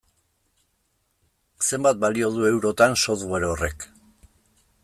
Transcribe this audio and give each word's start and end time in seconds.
Zenbat 1.67 2.01
balio 2.05 2.31
du, 2.39 2.49
eurotan, 2.55 2.99
software 3.05 3.51
horrek? 3.53 3.91